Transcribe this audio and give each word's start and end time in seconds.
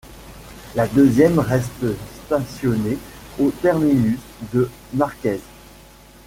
La 0.73 0.87
deuxième 0.87 1.37
reste 1.37 1.83
stationnée 2.25 2.97
au 3.39 3.51
terminus 3.51 4.17
de 4.51 4.67
Marquèze. 4.95 5.41